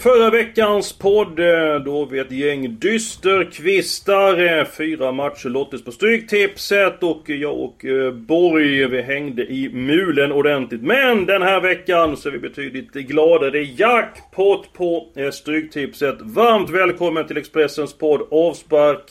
[0.00, 4.58] Förra veckans podd eh, då vi ett gäng dysterkvistar.
[4.58, 10.32] Eh, fyra matcher lottes på Stryktipset och jag och eh, Borg vi hängde i mulen
[10.32, 10.82] ordentligt.
[10.82, 13.50] Men den här veckan så är vi betydligt gladare.
[13.50, 16.16] Det är jackpot på Stryktipset.
[16.20, 19.04] Varmt välkommen till Expressens podd Avspark.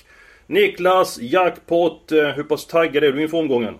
[0.47, 2.11] Niklas, jackpot.
[2.35, 3.75] Hur pass taggad är du inför omgången?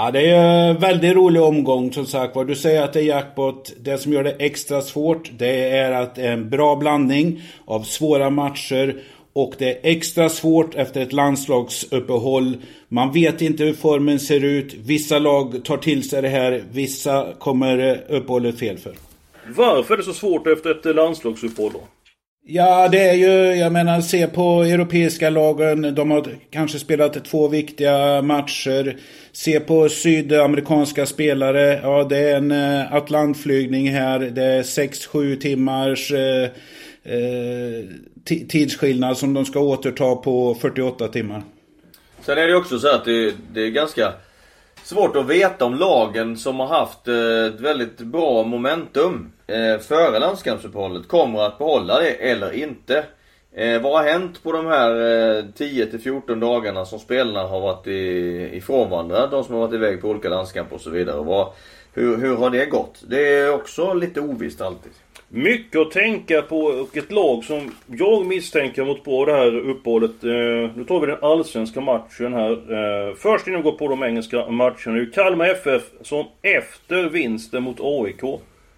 [0.00, 2.44] Ja, det är en väldigt rolig omgång som sagt var.
[2.44, 3.72] Du säger att det är jackpot.
[3.80, 7.82] Det som gör det extra svårt, det är att det är en bra blandning av
[7.82, 9.02] svåra matcher
[9.32, 12.56] och det är extra svårt efter ett landslagsuppehåll.
[12.88, 14.74] Man vet inte hur formen ser ut.
[14.74, 16.64] Vissa lag tar till sig det här.
[16.72, 18.94] Vissa kommer uppehållet fel för.
[19.56, 21.80] Varför är det så svårt efter ett landslagsuppehåll då?
[22.50, 25.94] Ja, det är ju, jag menar, se på europeiska lagen.
[25.94, 28.96] De har kanske spelat två viktiga matcher.
[29.32, 31.80] Se på sydamerikanska spelare.
[31.82, 34.18] Ja, det är en eh, Atlantflygning här.
[34.18, 36.42] Det är 6-7 timmars eh,
[37.04, 37.84] eh
[38.48, 41.42] tidsskillnad som de ska återta på 48 timmar.
[42.22, 44.12] Sen är det också så att det, det är ganska
[44.84, 50.18] svårt att veta om lagen som har haft eh, ett väldigt bra momentum eh, före
[50.18, 53.04] landskampsuppehållet kommer att behålla det eller inte.
[53.54, 57.86] Eh, vad har hänt på de här 10 till 14 dagarna som spelarna har varit
[58.54, 59.26] ifrån varandra?
[59.26, 61.46] De som har varit iväg på olika landskamper och så vidare.
[61.92, 63.02] Hur, hur har det gått?
[63.08, 64.92] Det är också lite ovisst alltid.
[65.30, 70.24] Mycket att tänka på och ett lag som jag misstänker mot på det här uppehållet.
[70.24, 70.30] Eh,
[70.76, 72.50] nu tar vi den allsvenska matchen här.
[72.50, 74.74] Eh, först innan vi går på de engelska matcherna.
[74.84, 78.22] Det är Kalmar FF som efter vinsten mot AIK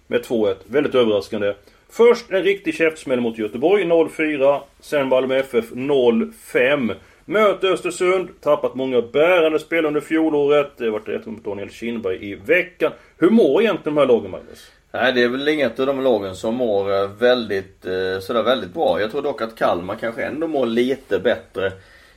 [0.07, 0.55] med 2-1.
[0.65, 1.53] Väldigt överraskande.
[1.89, 4.61] Först en riktig käftsmäll mot Göteborg 0-4.
[4.79, 6.93] Sen Malmö FF 0-5.
[7.25, 10.71] Möter Östersund, tappat många bärande spel under fjolåret.
[10.77, 12.91] Det har varit rätt mot Daniel Kindberg i veckan.
[13.17, 14.71] Hur mår egentligen de här lagen Magnus?
[14.91, 18.73] Nej det är väl inget av de lagen som mår eh, väldigt, eh, sådär väldigt
[18.73, 19.01] bra.
[19.01, 21.65] Jag tror dock att Kalmar kanske ändå mår lite bättre.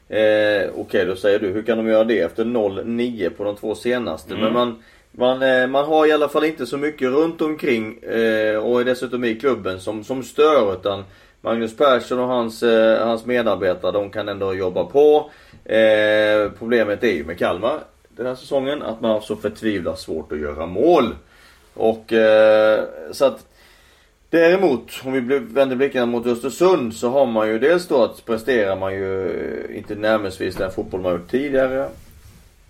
[0.08, 3.56] Eh, Okej okay, då säger du, hur kan de göra det efter 0-9 på de
[3.56, 4.34] två senaste?
[4.34, 4.44] Mm.
[4.44, 4.82] Men man
[5.16, 8.84] man, eh, man har i alla fall inte så mycket runt omkring eh, och är
[8.84, 11.04] dessutom i klubben som, som stör utan
[11.40, 15.30] Magnus Persson och hans, eh, hans medarbetare de kan ändå jobba på.
[15.64, 20.32] Eh, problemet är ju med Kalmar den här säsongen att man har så förtvivlat svårt
[20.32, 21.14] att göra mål.
[21.74, 23.46] Och eh, så att
[24.34, 28.76] Däremot, om vi vänder blickarna mot Östersund så har man ju dels då att presterar
[28.76, 29.30] man ju
[29.70, 31.88] eh, inte närmast den fotboll man gjort tidigare.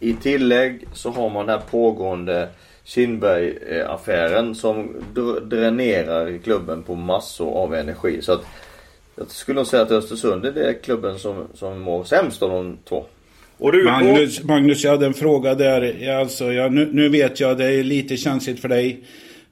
[0.00, 2.48] I tillägg så har man den här pågående
[2.84, 4.96] Kindberg-affären som
[5.42, 8.22] dränerar klubben på massor av energi.
[8.22, 8.46] Så att
[9.16, 12.78] jag skulle nog säga att Östersund är det klubben som, som mår sämst av de
[12.84, 13.04] två.
[13.84, 16.08] Magnus, Magnus, jag hade en fråga där.
[16.10, 19.00] Alltså, jag, nu, nu vet jag det är lite känsligt för dig.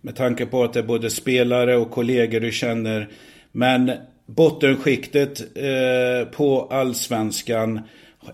[0.01, 3.09] Med tanke på att det är både spelare och kollegor du känner.
[3.53, 3.93] Men
[4.27, 7.81] bottenskiktet eh, på allsvenskan.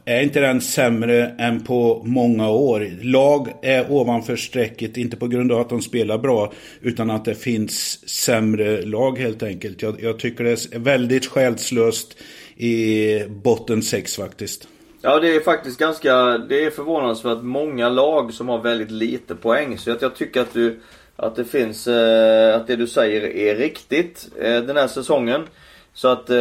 [0.05, 2.91] Är inte den sämre än på många år?
[3.03, 6.53] Lag är ovanför strecket, inte på grund av att de spelar bra,
[6.83, 9.83] utan att det finns sämre lag helt enkelt.
[9.83, 12.17] Jag, jag tycker det är väldigt själslöst
[12.57, 14.69] i botten 6 faktiskt.
[15.03, 19.79] Ja det är faktiskt ganska, det är förvånansvärt många lag som har väldigt lite poäng.
[19.79, 20.81] Så att jag tycker att du,
[21.17, 25.43] att det finns, eh, att det du säger är riktigt eh, den här säsongen.
[25.95, 26.37] Så att eh,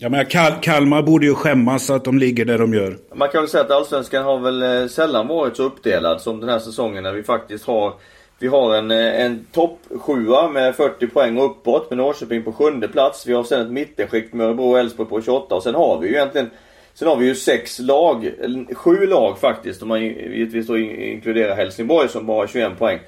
[0.00, 2.96] Ja men Kal Kalmar borde ju skämmas att de ligger där de gör.
[3.14, 6.48] Man kan väl säga att Allsvenskan har väl eh, sällan varit så uppdelad som den
[6.48, 7.94] här säsongen när vi faktiskt har
[8.38, 12.52] vi har en, eh, en topp sjua med 40 poäng och uppåt med Norrköping på
[12.52, 13.26] sjunde plats.
[13.26, 16.08] Vi har sen ett mittenskikt med Örebro och Elfsborg på 28 och sen har vi
[16.08, 16.50] ju egentligen
[16.98, 18.30] Sen har vi ju sex lag,
[18.72, 22.98] sju lag faktiskt om man givetvis då inkluderar Helsingborg som bara har 21 poäng.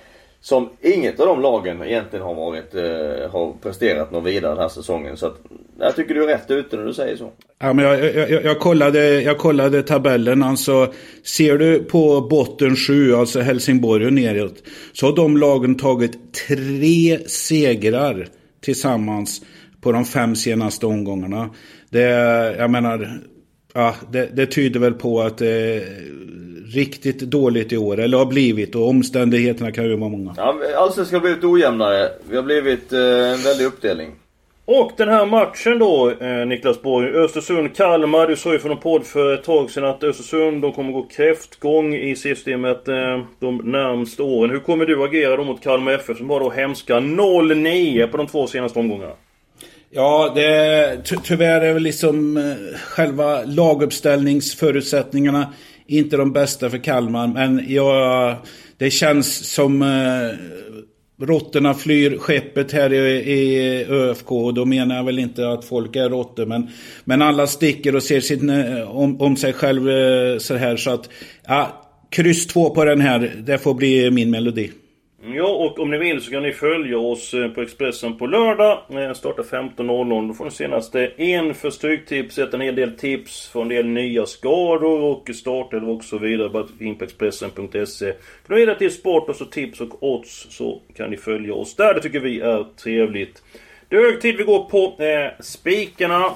[0.40, 4.68] Som inget av de lagen egentligen har varit, eh, har presterat något vidare den här
[4.68, 5.16] säsongen.
[5.16, 5.36] Så att,
[5.78, 7.30] jag tycker du är rätt ute när du säger så.
[7.58, 10.42] Ja, men jag, jag, jag, kollade, jag kollade tabellen.
[10.42, 10.92] Alltså,
[11.22, 14.62] ser du på botten sju, alltså Helsingborg och neråt.
[14.92, 18.28] Så har de lagen tagit tre segrar
[18.60, 19.42] tillsammans
[19.80, 21.50] på de fem senaste omgångarna.
[21.90, 22.00] Det,
[22.58, 23.20] jag menar,
[23.74, 25.82] ja, det, det tyder väl på att det
[26.74, 28.74] riktigt dåligt i år, eller har blivit.
[28.74, 30.34] Och omständigheterna kan ju vara många.
[30.36, 32.08] Ja, Allsvenskan har blivit ojämnare.
[32.30, 34.10] Vi har blivit eh, en väldig uppdelning.
[34.64, 37.08] Och den här matchen då, eh, Niklas Borg.
[37.08, 38.26] Östersund-Kalmar.
[38.26, 41.02] Du sa ju för en podd för ett tag sedan att Östersund de kommer gå
[41.02, 44.50] kräftgång i systemet eh, de närmaste åren.
[44.50, 48.26] Hur kommer du agera då mot Kalmar FF som har då hemska 0-9 på de
[48.26, 49.12] två senaste omgångarna?
[49.92, 55.54] Ja, det, ty tyvärr är väl liksom eh, själva laguppställningsförutsättningarna
[55.86, 57.26] inte de bästa för Kalmar.
[57.26, 58.36] Men jag,
[58.76, 60.30] det känns som eh,
[61.26, 64.32] råttorna flyr skeppet här i, i ÖFK.
[64.32, 66.46] Och då menar jag väl inte att folk är råttor.
[66.46, 66.68] Men,
[67.04, 70.76] men alla sticker och ser sin, eh, om, om sig själv eh, så här.
[70.76, 71.08] Så att,
[71.46, 73.34] ja, kryss två på den här.
[73.38, 74.70] Det får bli min melodi.
[75.22, 78.78] Ja, och om ni vill så kan ni följa oss eh, på Expressen på lördag.
[78.88, 80.28] Eh, startar 15.00.
[80.28, 84.26] Då får ni senaste en för Stryktipset, en hel del tips, för en del nya
[84.26, 86.48] skador och starter och så vidare.
[86.48, 88.12] Bara in på Expressen.se.
[88.46, 91.94] Kan ni till sport och så tips och odds så kan ni följa oss där.
[91.94, 93.42] Det tycker vi är trevligt.
[93.88, 96.32] Det är hög tid vi går på eh, spikarna.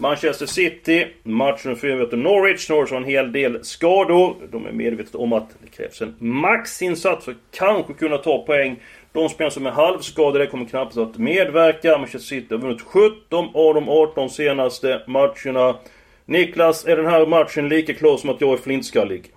[0.00, 2.68] Manchester City, matchen för möter Norwich.
[2.68, 4.36] Norwich har en hel del skador.
[4.52, 8.76] De är medvetna om att det krävs en maxinsats för att kanske kunna ta poäng.
[9.12, 11.98] De spelare som är halvskadade kommer knappast att medverka.
[11.98, 15.76] Manchester City har vunnit 17 av de 18 senaste matcherna.
[16.24, 19.32] Niklas, är den här matchen lika klar som att jag är flintskallig?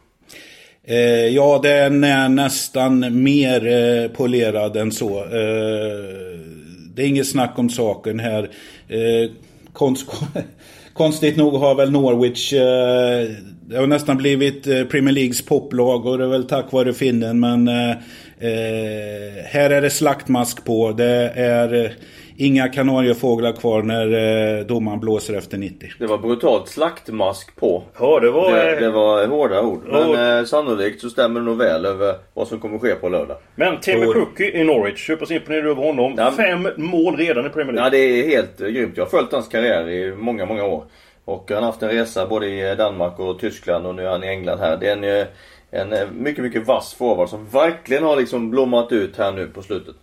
[0.84, 5.20] Eh, ja, den är nästan mer eh, polerad än så.
[5.20, 6.40] Eh,
[6.96, 8.50] det är inget snack om saken här.
[8.88, 9.32] Eh,
[9.74, 10.12] Konst,
[10.94, 13.30] konstigt nog har väl Norwich eh,
[13.72, 17.40] det har nästan blivit eh, Premier Leagues poplag och det är väl tack vare finnen
[17.40, 20.92] men eh, eh här är det slaktmask på.
[20.92, 21.92] Det är eh,
[22.38, 24.08] inga kanariefåglar kvar när
[24.60, 25.90] eh, domaren blåser efter 90.
[26.00, 27.84] Det var brutalt slaktmask på.
[28.00, 28.52] Ja, det var...
[28.52, 29.82] Det, det var hårda ord.
[29.92, 33.38] Men eh, sannolikt så stämmer det nog väl över vad som kommer ske på lördag.
[33.56, 34.14] Men Timmy och...
[34.14, 36.14] Cook i Norwich, hur pass imponerad över honom?
[36.18, 37.86] Ja, Fem mål redan i Premier League.
[37.86, 38.98] Ja, det är helt eh, grymt.
[38.98, 40.84] Jag har följt hans karriär i många, många år.
[41.26, 44.24] Och han har haft en resa både i Danmark och Tyskland och nu är han
[44.24, 44.78] i England här.
[44.78, 45.28] Det är en, eh,
[45.72, 49.62] en eh, mycket, mycket vass forward som verkligen har liksom blommat ut här nu på
[49.62, 49.96] slutet.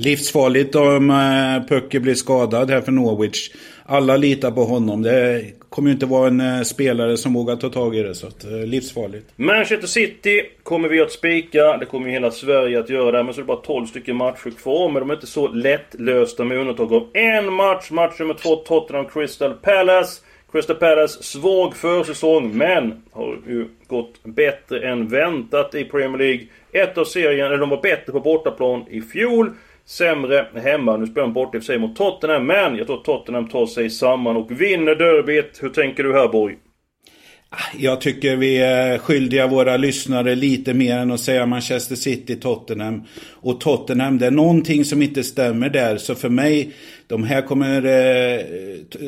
[0.00, 3.50] Livsfarligt om eh, Pöcke blir skadad här för Norwich.
[3.84, 5.02] Alla litar på honom.
[5.02, 8.14] Det kommer ju inte vara en eh, spelare som vågar ta tag i det.
[8.14, 9.26] Så att, eh, livsfarligt.
[9.36, 11.76] Manchester City kommer vi att spika.
[11.76, 13.22] Det kommer ju hela Sverige att göra.
[13.22, 14.90] Men så är det bara 12 stycken matcher kvar.
[14.90, 17.90] Men de är inte så lättlösta med undantag av en match.
[17.90, 20.20] Match nummer två Tottenham Crystal Palace.
[20.52, 26.46] Crystal Palace svag försäsong men har ju gått bättre än väntat i Premier League.
[26.72, 29.50] Ett av serien, eller de var bättre på bortaplan i fjol.
[29.88, 30.96] Sämre hemma.
[30.96, 33.66] Nu spelar de bort i och för sig mot Tottenham, men jag tror Tottenham tar
[33.66, 35.62] sig samman och vinner derbyt.
[35.62, 36.56] Hur tänker du här Borg?
[37.78, 43.02] Jag tycker vi är skyldiga våra lyssnare lite mer än att säga Manchester City, Tottenham.
[43.30, 45.96] Och Tottenham, det är någonting som inte stämmer där.
[45.96, 46.72] Så för mig,
[47.06, 47.84] de här kommer...
[47.84, 48.44] Eh,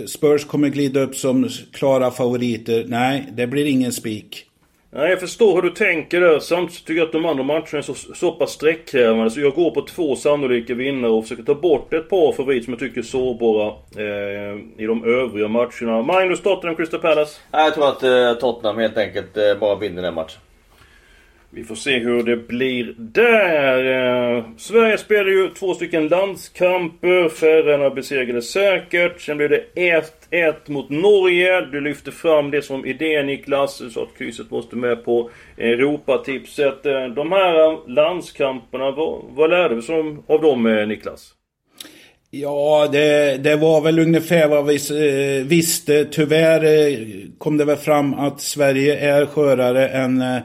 [0.07, 2.85] Spurs kommer glida upp som klara favoriter.
[2.89, 4.50] Nej, det blir ingen spik.
[4.93, 6.39] Nej, jag förstår hur du tänker där.
[6.39, 9.71] Samtidigt tycker jag att de andra matcherna är så, så pass sträckkrävande så jag går
[9.71, 13.03] på två sannolika vinnare och försöker ta bort ett par favoriter som jag tycker är
[13.03, 16.03] sårbara eh, i de övriga matcherna.
[16.03, 17.41] Magnus, Tottenham, Crystal Palace?
[17.51, 20.41] Jag tror att eh, Tottenham helt enkelt eh, bara vinner den matchen.
[21.53, 23.85] Vi får se hur det blir där.
[24.37, 27.29] Eh, Sverige spelar ju två stycken landskamper.
[27.29, 29.21] Färöarna besegrade säkert.
[29.21, 31.61] Sen blev det 1-1 mot Norge.
[31.61, 33.79] Du lyfte fram det som idé Niklas.
[33.79, 36.87] Du sa att krysset måste med på Europatipset.
[36.87, 39.91] Eh, de här landskamperna, vad, vad lärde vi oss
[40.27, 41.35] av dem eh, Niklas?
[42.33, 46.05] Ja, det, det, var väl ungefär vad vi eh, visste.
[46.05, 46.99] Tyvärr eh,
[47.39, 50.39] kom det väl fram att Sverige är skörare än eh,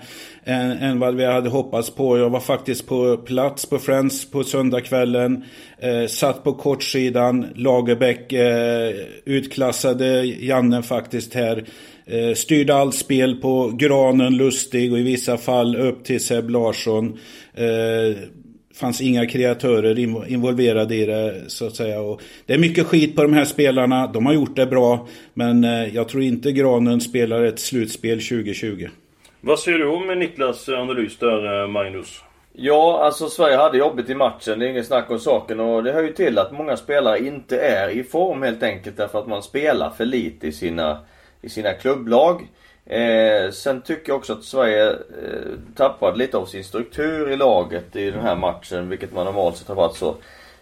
[0.46, 2.18] än, än vad vi hade hoppats på.
[2.18, 5.44] Jag var faktiskt på plats på Friends på söndagskvällen.
[5.80, 7.46] Eh, satt på kortsidan.
[7.56, 8.94] Lagerbäck eh,
[9.26, 11.66] utklassade Janne faktiskt här.
[12.06, 17.20] Eh, styrde allt spel på Granen, Lustig och i vissa fall upp till Seb Larsson.
[18.76, 22.02] Fanns inga kreatörer involverade i det så att säga.
[22.02, 24.08] Och det är mycket skit på de här spelarna.
[24.08, 25.08] De har gjort det bra.
[25.34, 28.88] Men eh, jag tror inte Granen spelar ett slutspel 2020.
[29.42, 32.22] Vad säger du om Niklas analys där, eh, Magnus?
[32.54, 34.60] Ja, alltså Sverige hade jobbigt i matchen.
[34.60, 35.60] Det är inget snack om saken.
[35.60, 39.20] Och det hör ju till att många spelare inte är i form helt enkelt därför
[39.20, 41.00] att man spelar för lite i sina,
[41.42, 42.48] i sina klubblag.
[42.86, 44.98] Eh, sen tycker jag också att Sverige eh,
[45.76, 48.90] tappade lite av sin struktur i laget i den här matchen.
[48.90, 50.16] Vilket man normalt sett har varit så,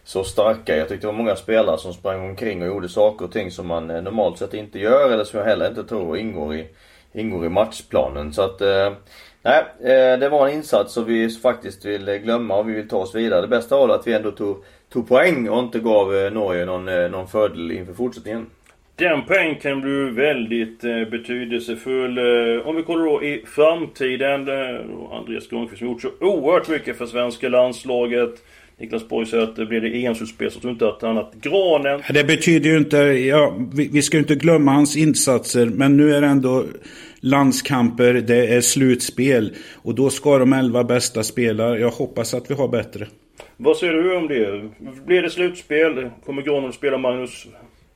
[0.03, 0.77] så starka.
[0.77, 3.67] Jag tyckte det var många spelare som sprang omkring och gjorde saker och ting som
[3.67, 5.11] man eh, normalt sett inte gör.
[5.11, 6.67] Eller som jag heller inte tror ingår i
[7.13, 8.33] ingår i matchplanen.
[8.33, 8.93] Så att eh,
[9.45, 12.97] Nej, eh, det var en insats som vi faktiskt vill glömma och vi vill ta
[12.97, 13.41] oss vidare.
[13.41, 16.87] Det bästa var att vi ändå tog, tog poäng och inte gav eh, Norge någon,
[16.87, 18.49] eh, någon fördel inför fortsättningen.
[18.95, 20.81] Den poängen kan bli väldigt
[21.11, 22.19] betydelsefull.
[22.65, 24.39] Om vi kollar då i framtiden.
[25.11, 28.29] Andreas Granqvist har gjort så oerhört mycket för svenska landslaget.
[28.77, 32.01] Niklas Borg säger att det blir det EM-slutspel så tror inte att annat Granen...
[32.13, 32.97] Det betyder ju inte...
[32.97, 35.65] Ja, vi, vi ska ju inte glömma hans insatser.
[35.65, 36.65] Men nu är det ändå
[37.19, 39.53] landskamper, det är slutspel.
[39.73, 41.77] Och då ska de elva bästa spela.
[41.77, 43.07] Jag hoppas att vi har bättre.
[43.57, 44.69] Vad säger du om det?
[45.05, 46.09] Blir det slutspel?
[46.25, 47.47] Kommer Granlund att spela Magnus?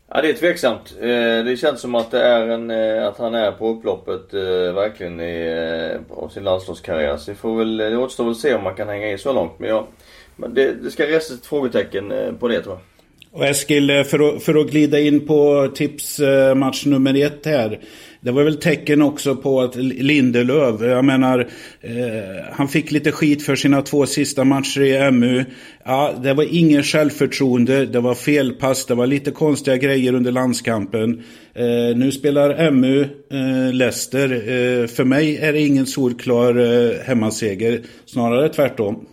[0.09, 0.95] Ja det är tveksamt.
[0.99, 4.73] Eh, det känns som att det är en, eh, att han är på upploppet eh,
[4.73, 7.17] verkligen i, av sin landslagskarriär.
[7.17, 9.33] Så det, får väl, det återstår väl att se om man kan hänga i så
[9.33, 9.59] långt.
[9.59, 9.87] Men, ja,
[10.35, 12.96] men det, det ska resas ett frågetecken på det tror jag.
[13.37, 17.79] Och Eskil, eh, för att, för att glida in på tipsmatch eh, nummer ett här.
[18.21, 21.39] Det var väl tecken också på att Lindelöf, jag menar,
[21.81, 25.45] eh, han fick lite skit för sina två sista matcher i MU.
[25.85, 31.23] Ja, det var ingen självförtroende, det var felpass, det var lite konstiga grejer under landskampen.
[31.55, 34.31] Eh, nu spelar MU eh, Leicester.
[34.31, 39.05] Eh, för mig är det ingen solklar eh, hemmaseger, snarare tvärtom.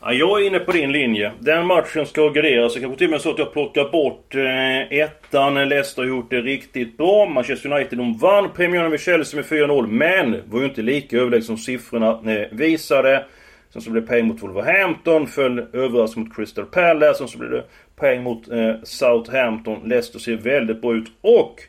[0.00, 1.32] Ja, jag är inne på din linje.
[1.38, 2.74] Den matchen ska graderas.
[2.74, 5.68] Det kanske till och med så att jag plockar bort eh, ettan.
[5.68, 7.26] Leicester har gjort det riktigt bra.
[7.26, 9.86] Manchester United de vann premiären över Chelsea med 4-0.
[9.86, 13.24] Men var ju inte lika överlägset som siffrorna eh, visade.
[13.72, 15.26] Sen så blev det poäng mot Wolverhampton.
[15.26, 17.18] Föll överraskning mot Crystal Palace.
[17.18, 17.64] Sen så blev det
[17.96, 19.88] poäng mot eh, Southampton.
[19.88, 21.12] Leicester ser väldigt bra ut.
[21.20, 21.60] Och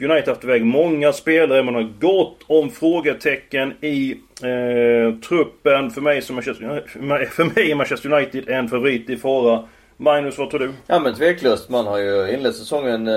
[0.00, 1.62] United har haft iväg många spelare.
[1.62, 4.12] Man har gott om frågetecken i
[4.42, 5.90] eh, truppen.
[5.90, 6.84] För mig, som Manchester,
[7.30, 9.68] för mig är Manchester United en favorit i fara.
[9.96, 10.72] Magnus, vad tror du?
[10.86, 11.68] Ja men tveklöst.
[11.68, 13.14] Man har ju inlett säsongen eh,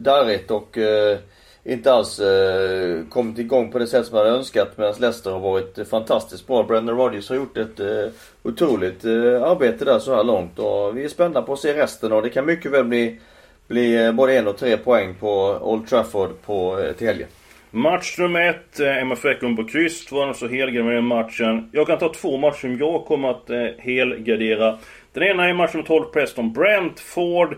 [0.00, 1.18] darrigt och eh,
[1.64, 4.68] inte alls eh, kommit igång på det sätt som man hade önskat.
[4.78, 6.62] Medan Leicester har varit fantastiskt bra.
[6.62, 8.10] Brendan Rodgers har gjort ett eh,
[8.42, 10.58] otroligt eh, arbete där så här långt.
[10.58, 13.20] Och vi är spända på att se resten och det kan mycket väl bli
[13.68, 16.94] bli eh, både en och tre poäng på Old Trafford på, Telge.
[16.94, 17.28] till helgen.
[17.70, 20.12] Match nummer ett, eh, MFF på kryss.
[20.12, 20.46] var annars så
[20.82, 21.70] med den matchen.
[21.72, 24.78] Jag kan ta två matcher som jag kommer att eh, helgardera.
[25.12, 27.56] Den ena är matchen 12 Preston Brentford.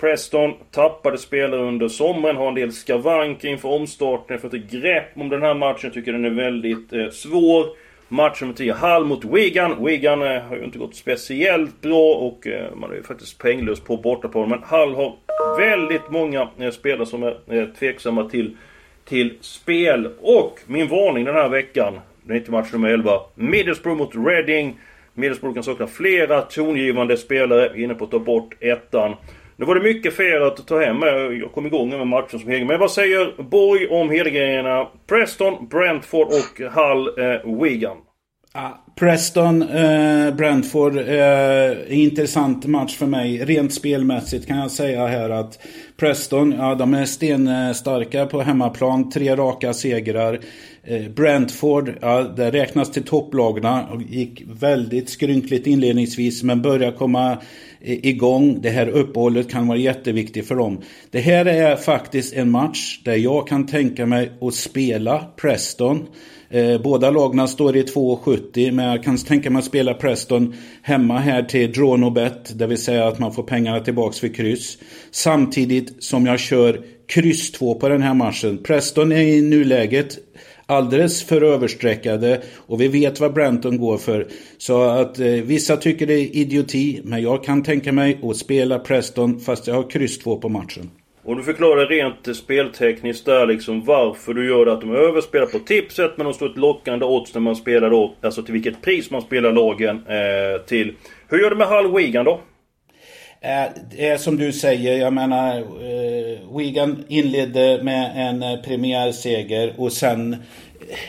[0.00, 4.38] Preston tappade spelare under sommaren, har en del skavanker inför omstarten.
[4.38, 5.80] För att grepp om den här matchen.
[5.82, 7.66] Jag tycker den är väldigt eh, svår.
[8.10, 9.84] Match nummer 10, Hall mot Wigan.
[9.84, 13.80] Wigan eh, har ju inte gått speciellt bra och eh, man är ju faktiskt poänglös
[13.80, 14.48] på bortaplan.
[14.48, 15.16] Men Hall har
[15.58, 18.56] väldigt många eh, spelare som är eh, tveksamma till,
[19.04, 20.08] till spel.
[20.20, 23.20] Och min varning den här veckan, det är inte match nummer 11.
[23.34, 24.78] Middlesbrough mot Reading.
[25.14, 27.82] Middlesbrough kan sakna flera tongivande spelare.
[27.82, 29.14] Inne på att ta bort ettan.
[29.60, 31.02] Nu var det mycket för er att ta hem.
[31.40, 32.68] Jag kom igång med matchen som helhet.
[32.68, 34.88] Men vad säger Borg om helgrejerna?
[35.06, 37.96] Preston, Brentford och Hull, eh, Wigan.
[38.60, 43.44] Ja, Preston, eh, Brentford, eh, intressant match för mig.
[43.44, 45.58] Rent spelmässigt kan jag säga här att
[45.96, 49.10] Preston, ja de är stenstarka på hemmaplan.
[49.10, 50.40] Tre raka segrar.
[50.84, 57.32] Eh, Brentford, ja det räknas till topplagna och gick väldigt skrynkligt inledningsvis men börjar komma
[57.80, 58.58] eh, igång.
[58.62, 60.80] Det här uppehållet kan vara jätteviktigt för dem.
[61.10, 66.06] Det här är faktiskt en match där jag kan tänka mig att spela Preston.
[66.50, 71.18] Eh, båda lagna står i 2,70 men jag kan tänka mig att spela Preston hemma
[71.18, 72.58] här till draw no bet.
[72.58, 74.78] Det vill säga att man får pengarna tillbaks för kryss.
[75.10, 78.58] Samtidigt som jag kör kryss 2 på den här matchen.
[78.62, 80.18] Preston är i nuläget
[80.66, 84.28] alldeles för överstreckade och vi vet vad Brenton går för.
[84.58, 88.78] Så att eh, vissa tycker det är idioti men jag kan tänka mig att spela
[88.78, 90.90] Preston fast jag har kryss 2 på matchen.
[91.28, 94.72] Och du förklarar rent speltekniskt där liksom varför du gör det.
[94.72, 98.14] Att de överspelar på tipset men de står ett lockande odds när man spelar då.
[98.20, 100.94] Alltså till vilket pris man spelar lagen eh, till.
[101.28, 102.40] Hur gör du med Hull Wigan då?
[103.40, 109.74] Eh, det är som du säger, jag menar eh, Wigan inledde med en eh, premiärseger
[109.76, 110.36] och sen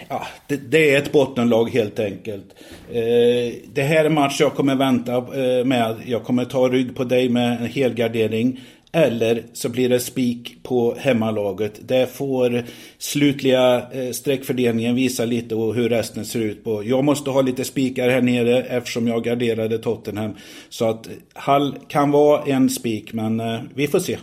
[0.07, 2.45] Ja, det, det, är ett bottenlag helt enkelt.
[2.91, 5.95] Eh, det här är en match jag kommer vänta eh, med.
[6.05, 8.59] Jag kommer ta rygg på dig med en helgardering.
[8.91, 11.79] Eller så blir det spik på hemmalaget.
[11.87, 12.63] Det får
[12.97, 16.83] slutliga eh, streckfördelningen visa lite och hur resten ser ut på.
[16.83, 20.35] Jag måste ha lite spikar här nere eftersom jag garderade Tottenham.
[20.69, 24.17] Så att Hall kan vara en spik men eh, vi får se.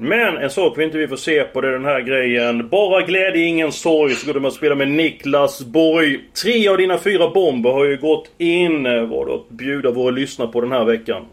[0.00, 2.68] Men en sak vi inte vi får se på det är den här grejen.
[2.68, 4.14] Bara glädje, ingen sorg.
[4.14, 6.20] Så går de att spela med Niklas Borg.
[6.42, 8.82] Tre av dina fyra bomber har ju gått in.
[8.82, 11.24] Vad du att bjuda våra lyssnare på den här veckan.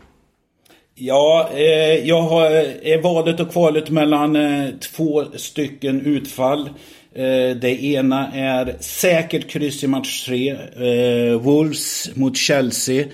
[0.98, 2.46] Ja, eh, jag har
[2.86, 6.70] är valet och kvalet mellan eh, två stycken utfall.
[7.16, 10.50] Eh, det ena är säkert kryss i match 3.
[10.50, 13.06] Eh, Wolves mot Chelsea.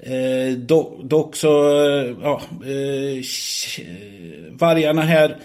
[0.00, 3.24] Eh, dock, dock så, eh, ja, eh,
[4.50, 5.36] Vargarna här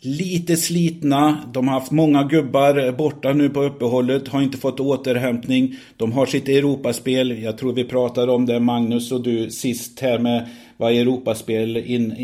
[0.00, 1.38] lite slitna.
[1.52, 5.76] De har haft många gubbar borta nu på uppehållet, har inte fått återhämtning.
[5.96, 7.42] De har sitt Europaspel.
[7.42, 10.48] Jag tror vi pratade om det, Magnus och du, sist här med
[10.82, 12.16] vad Europaspel in,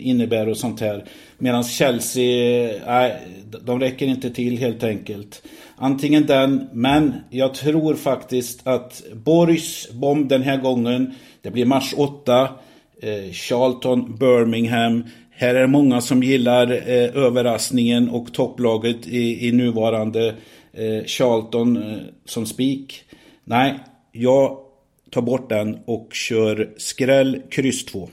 [0.00, 1.04] innebär och sånt här.
[1.38, 3.16] Medan Chelsea, nej,
[3.64, 5.42] de räcker inte till helt enkelt.
[5.76, 11.94] Antingen den, men jag tror faktiskt att Borgs bomb den här gången, det blir match
[11.96, 12.48] 8.
[13.02, 15.04] Eh, Charlton, Birmingham.
[15.30, 20.34] Här är det många som gillar eh, överraskningen och topplaget i, i nuvarande
[20.72, 23.04] eh, Charlton eh, som spik.
[23.44, 23.74] Nej,
[24.12, 24.65] jag
[25.10, 28.08] tar bort den och kör skräll kryss 2.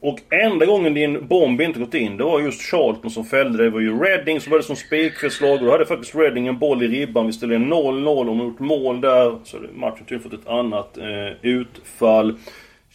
[0.00, 3.64] Och enda gången din bomb inte gått in, det var just Charlton som fällde.
[3.64, 5.58] Det var ju Reading som började som spikförslag.
[5.58, 7.26] Och då hade faktiskt Reading en boll i ribban.
[7.26, 9.38] Vi ställde 0-0 och de gjort mål där.
[9.44, 12.38] Så matchen tydligen fått ett annat eh, utfall.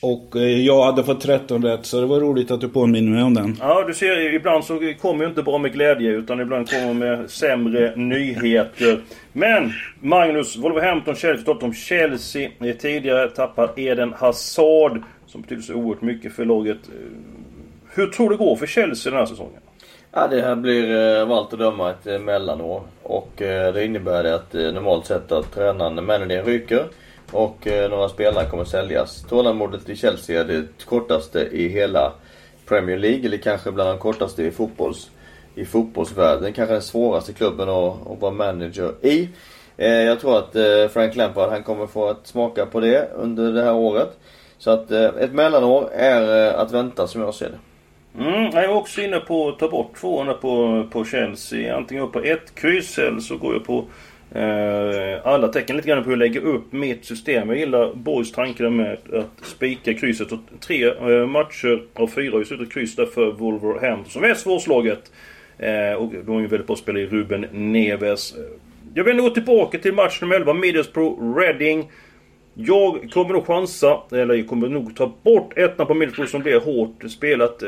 [0.04, 3.24] Och eh, jag hade fått 13 rätt, så det var roligt att du påminner mig
[3.24, 3.58] om den.
[3.60, 7.30] Ja, du ser, ibland så kommer ju inte bara med glädje, utan ibland kommer med
[7.30, 9.02] sämre nyheter.
[9.34, 12.50] Men, Magnus, Wolverhampton, Chelsea, talat om Chelsea.
[12.80, 16.80] Tidigare tappar Eden Hazard, som betyder så oerhört mycket för laget.
[17.94, 19.62] Hur tror du det går för Chelsea den här säsongen?
[20.12, 22.82] Ja, det här blir av allt att döma ett eh, mellanår.
[23.04, 26.86] Och eh, det innebär det att normalt sett att tränaren, managern ryker.
[27.34, 29.26] Och eh, några spelare kommer säljas.
[29.30, 32.14] Tålamodet i Chelsea är det kortaste i hela
[32.66, 33.26] Premier League.
[33.26, 35.12] Eller kanske bland de kortaste i, fotbolls,
[35.56, 36.54] i fotbollsvärlden.
[36.54, 39.30] Kanske den svåraste klubben att, att vara manager i.
[39.78, 43.52] Eh, jag tror att eh, Frank Lampard han kommer få att smaka på det under
[43.52, 44.20] det här året.
[44.58, 47.60] Så att ett mellanår är att vänta som jag ser det.
[48.24, 51.78] Mm, jag är också inne på att ta bort tvåorna på, på Chelsea.
[51.78, 53.86] Antingen upp på ett kryss eller så går jag på
[54.36, 57.50] Eh, alla tecken lite grann på hur jag lägger upp mitt system.
[57.50, 60.32] Jag gillar Borgs tankar med att spika krysset.
[60.32, 64.34] Och tre eh, matcher av fyra har ju suttit kryss där för Wolverhampton som är
[64.34, 65.12] svårslaget.
[65.58, 68.36] Eh, och de är ju väldigt bra att spela i Ruben Neves.
[68.94, 71.92] Jag vill gå tillbaka till match nummer 11, Middlesbrough Reading.
[72.54, 76.60] Jag kommer nog chansa, eller jag kommer nog ta bort ettan på Middlesbrough som blir
[76.60, 77.64] hårt spelat.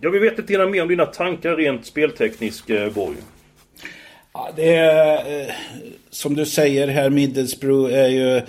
[0.00, 3.16] Jag vill veta lite mer om dina tankar rent speltekniskt, Borg.
[4.36, 5.54] Ja, det är, eh,
[6.10, 8.42] som du säger här, Middlesbrough är ju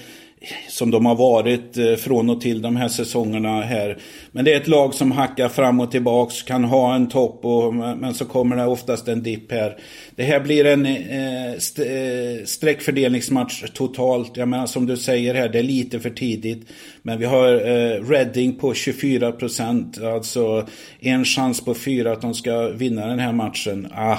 [0.70, 3.98] som de har varit eh, från och till de här säsongerna här.
[4.32, 7.74] Men det är ett lag som hackar fram och tillbaks, kan ha en topp och,
[7.74, 9.78] men så kommer det oftast en dipp här.
[10.16, 14.38] Det här blir en eh, st eh, streckfördelningsmatch totalt.
[14.38, 16.68] Jag menar som du säger här, det är lite för tidigt.
[17.02, 20.02] Men vi har eh, Reading på 24 procent.
[20.04, 20.68] Alltså
[21.00, 23.88] en chans på fyra att de ska vinna den här matchen.
[23.96, 24.18] Ah,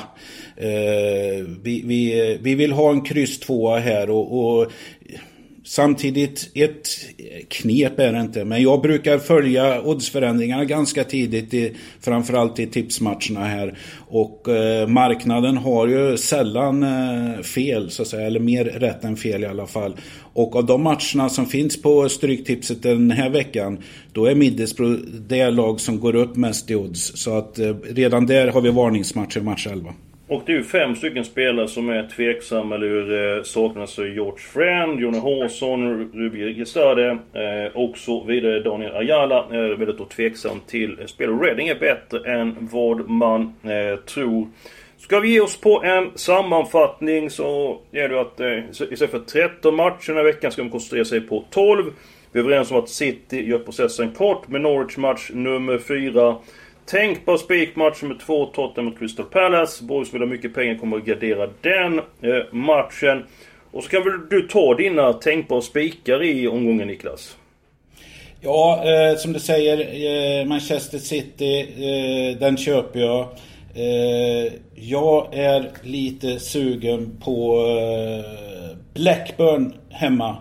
[0.56, 4.72] eh, vi, vi, eh, vi vill ha en kryss tvåa här och, och
[5.68, 6.88] Samtidigt, ett
[7.48, 13.44] knep är det inte, men jag brukar följa oddsförändringarna ganska tidigt, i, framförallt i tipsmatcherna
[13.44, 13.78] här.
[14.08, 19.16] Och eh, marknaden har ju sällan eh, fel, så att säga, eller mer rätt än
[19.16, 19.96] fel i alla fall.
[20.32, 23.78] Och av de matcherna som finns på Stryktipset den här veckan,
[24.12, 27.12] då är Middlesbrough det lag som går upp mest i odds.
[27.16, 29.94] Så att eh, redan där har vi varningsmatcher, match 11.
[30.28, 34.38] Och det är ju fem stycken spelare som är tveksamma eller hur eh, saknas George
[34.38, 38.60] Friend, Jonny Hårsson, Ruby Gestade eh, och så vidare.
[38.60, 41.38] Daniel Ayala är väldigt då tveksam till spel.
[41.38, 44.48] Reading är bättre än vad man eh, tror.
[44.98, 49.74] Ska vi ge oss på en sammanfattning så är det att eh, istället för 13
[49.76, 51.92] matcher den här veckan ska man koncentrera sig på 12.
[52.32, 56.36] Vi är överens om att City gör processen kort med Norwich match nummer 4.
[56.88, 59.84] Tänk på spikmatch nummer två, Tottenham mot Crystal Palace.
[59.84, 63.24] Boys vill ha mycket pengar, kommer att gardera den eh, matchen.
[63.72, 67.36] Och så kan väl du ta dina tänkbara spikar i omgången Niklas?
[68.40, 69.78] Ja, eh, som du säger,
[70.40, 73.28] eh, Manchester City, eh, den köper jag.
[73.74, 80.36] Eh, jag är lite sugen på eh, Blackburn hemma.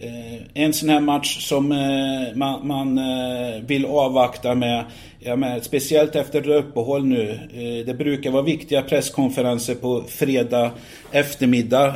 [0.00, 4.84] Eh, en sån här match som eh, man, man eh, vill avvakta med,
[5.18, 7.38] ja, men, speciellt efter uppehåll nu.
[7.86, 10.70] Det brukar vara viktiga presskonferenser på fredag
[11.10, 11.94] eftermiddag,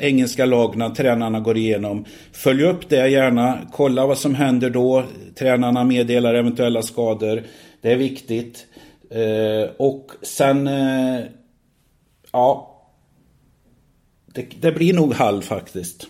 [0.00, 2.04] engelska lagna, när tränarna går igenom.
[2.32, 5.04] Följ upp det gärna, kolla vad som händer då.
[5.38, 7.42] Tränarna meddelar eventuella skador.
[7.80, 8.66] Det är viktigt.
[9.76, 10.70] Och sen,
[12.32, 12.82] ja,
[14.34, 16.06] det, det blir nog halv faktiskt.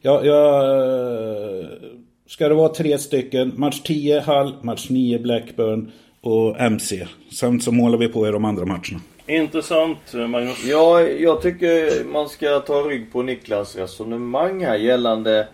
[0.00, 1.66] Jag, jag,
[2.26, 7.06] ska det vara tre stycken, match 10 Hall, match 9 Blackburn och MC.
[7.32, 9.00] Sen så målar vi på i de andra matcherna.
[9.26, 10.64] Intressant Magnus.
[10.64, 15.48] Ja, jag tycker man ska ta rygg på Niklas resonemang här gällande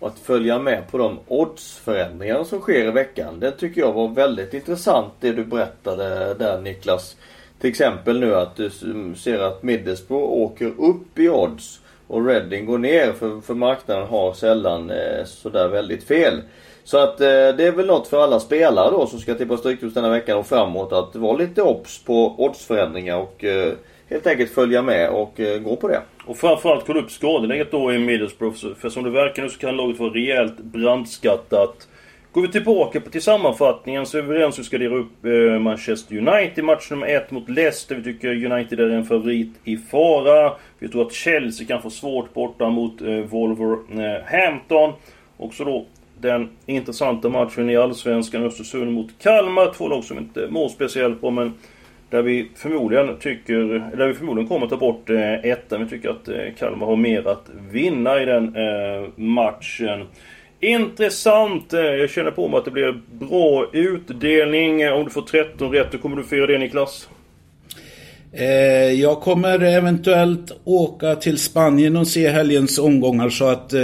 [0.00, 3.40] att följa med på de oddsförändringar som sker i veckan.
[3.40, 7.16] Det tycker jag var väldigt intressant det du berättade där Niklas.
[7.60, 8.70] till exempel nu att du
[9.16, 14.32] ser att Middlesbrough åker upp i odds och Reading går ner för, för marknaden har
[14.32, 16.42] sällan eh, sådär väldigt fel.
[16.84, 19.94] Så att eh, det är väl något för alla spelare då som ska tippa Stryktipset
[19.94, 23.72] denna veckan och framåt att vara lite obs på oddsförändringar och eh,
[24.10, 26.00] helt enkelt följa med och eh, gå på det.
[26.26, 28.74] Och framförallt kolla upp skadeläget då i Middlesbrough.
[28.78, 31.88] För som det verkar nu så kan laget vara rejält brandskattat.
[32.32, 35.24] Går vi tillbaka till sammanfattningen så är vi överens om att vi ska dela upp
[35.24, 37.94] eh, Manchester United match nummer ett mot Leicester.
[37.94, 40.52] Vi tycker United är en favorit i fara.
[40.78, 44.92] Vi tror att Chelsea kan få svårt borta mot eh, Wolverhampton.
[45.36, 45.86] Också då
[46.20, 49.72] den intressanta matchen i Allsvenskan Östersund mot Kalmar.
[49.76, 51.54] Två lag som inte mår speciellt bra men
[52.10, 55.84] där vi förmodligen tycker, där vi förmodligen kommer ta bort eh, ettan.
[55.84, 58.54] Vi tycker att Kalmar har mer att vinna i den
[59.16, 60.06] matchen.
[60.60, 61.72] Intressant!
[61.72, 64.82] Eh, jag känner på mig att det blir bra utdelning.
[64.82, 67.08] Eh, om du får 13 rätt, då kommer du fira det Niklas?
[68.32, 68.46] Eh,
[68.92, 73.74] jag kommer eventuellt åka till Spanien och se helgens omgångar så att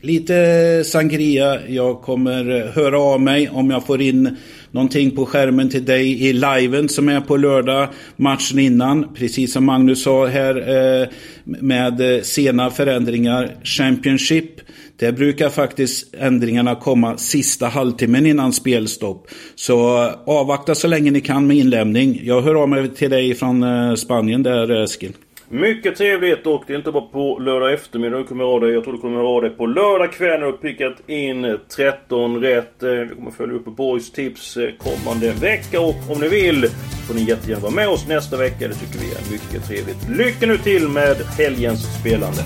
[0.00, 1.60] lite sangria.
[1.68, 4.36] Jag kommer eh, höra av mig om jag får in
[4.70, 7.88] någonting på skärmen till dig i liven som är på lördag.
[8.16, 11.08] Matchen innan, precis som Magnus sa här eh,
[11.44, 13.56] med eh, sena förändringar.
[13.62, 14.60] Championship.
[14.98, 19.28] Det brukar faktiskt ändringarna komma sista halvtimmen innan spelstopp.
[19.54, 19.78] Så
[20.26, 22.20] avvakta så länge ni kan med inlämning.
[22.24, 25.12] Jag hör av mig till dig från Spanien där Eskil.
[25.48, 28.72] Mycket trevligt och det är inte bara på lördag eftermiddag du kommer ha det.
[28.72, 32.82] Jag tror du kommer ha det på lördag kväll när du pickat in 13 rätt.
[32.82, 36.66] Eh, vi kommer följa upp Borgs tips eh, kommande vecka och om ni vill
[37.06, 38.68] får ni jättegärna vara med oss nästa vecka.
[38.68, 40.08] Det tycker vi är mycket trevligt.
[40.08, 42.42] Lycka nu till med helgens spelande!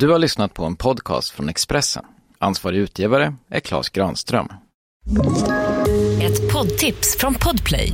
[0.00, 2.04] Du har lyssnat på en podcast från Expressen.
[2.38, 4.48] Ansvarig utgivare är Klas Granström.
[6.22, 7.92] Ett poddtips från Podplay.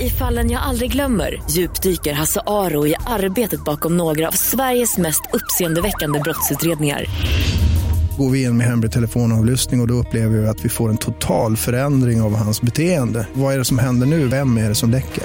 [0.00, 5.22] I fallen jag aldrig glömmer djupdyker Hasse Aro i arbetet bakom några av Sveriges mest
[5.32, 7.04] uppseendeväckande brottsutredningar.
[8.18, 10.98] Går vi in med hemlig telefonavlyssning och, och då upplever vi att vi får en
[10.98, 13.26] total förändring av hans beteende.
[13.32, 14.28] Vad är det som händer nu?
[14.28, 15.24] Vem är det som läcker?